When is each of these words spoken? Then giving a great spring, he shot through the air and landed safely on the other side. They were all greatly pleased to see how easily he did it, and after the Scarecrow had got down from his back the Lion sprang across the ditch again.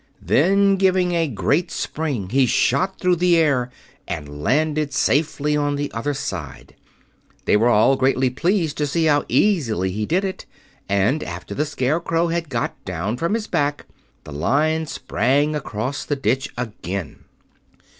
Then 0.23 0.77
giving 0.77 1.11
a 1.11 1.27
great 1.27 1.69
spring, 1.69 2.29
he 2.29 2.47
shot 2.47 2.97
through 2.97 3.17
the 3.17 3.37
air 3.37 3.69
and 4.07 4.41
landed 4.41 4.95
safely 4.95 5.55
on 5.55 5.75
the 5.75 5.91
other 5.91 6.15
side. 6.15 6.73
They 7.45 7.55
were 7.55 7.69
all 7.69 7.95
greatly 7.95 8.31
pleased 8.31 8.79
to 8.79 8.87
see 8.87 9.05
how 9.05 9.25
easily 9.29 9.91
he 9.91 10.07
did 10.07 10.25
it, 10.25 10.47
and 10.89 11.23
after 11.23 11.53
the 11.53 11.67
Scarecrow 11.67 12.29
had 12.29 12.49
got 12.49 12.83
down 12.83 13.15
from 13.17 13.35
his 13.35 13.45
back 13.45 13.85
the 14.23 14.33
Lion 14.33 14.87
sprang 14.87 15.55
across 15.55 16.03
the 16.03 16.15
ditch 16.15 16.49
again. 16.57 17.25